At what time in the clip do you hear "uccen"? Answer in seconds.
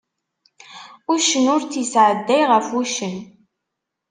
1.13-1.45, 2.81-3.15